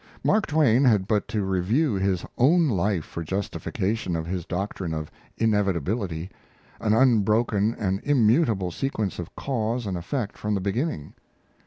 Mark 0.23 0.47
Twain 0.47 0.83
had 0.83 1.05
but 1.07 1.27
to 1.27 1.43
review 1.45 1.93
his 1.93 2.25
own 2.35 2.67
life 2.67 3.05
for 3.05 3.23
justification 3.23 4.15
of 4.15 4.25
his 4.25 4.45
doctrine 4.47 4.95
of 4.95 5.11
inevitability 5.37 6.31
an 6.79 6.95
unbroken 6.95 7.75
and 7.77 8.01
immutable 8.03 8.71
sequence 8.71 9.19
of 9.19 9.35
cause 9.35 9.85
and 9.85 9.95
effect 9.95 10.39
from 10.39 10.55
the 10.55 10.59
beginning. 10.59 11.13